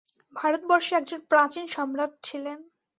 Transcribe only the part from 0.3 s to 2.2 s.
ভারতবর্ষে একজন প্রাচীন সম্রাট